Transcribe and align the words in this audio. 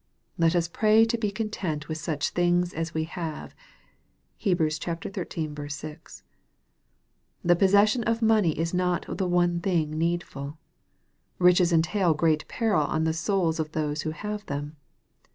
Let 0.35 0.55
us 0.55 0.67
pray 0.67 1.05
to 1.05 1.15
be" 1.15 1.29
content 1.31 1.87
with 1.87 1.99
such 1.99 2.31
things 2.31 2.73
as 2.73 2.91
we 2.91 3.03
have." 3.03 3.53
(Heb. 4.43 4.57
xiii. 4.57 5.69
6.) 5.69 6.23
The 7.43 7.55
possession 7.55 8.03
of 8.05 8.19
money 8.23 8.57
is 8.57 8.73
not 8.73 9.05
the 9.07 9.27
one 9.27 9.59
thing 9.59 9.95
needful. 9.99 10.57
Riches 11.37 11.71
entail 11.71 12.15
great 12.15 12.47
peril 12.47 12.87
on 12.87 13.03
the 13.03 13.13
souls 13.13 13.59
of 13.59 13.73
those 13.73 14.01
who 14.01 14.09
have 14.09 14.43
them. 14.47 14.75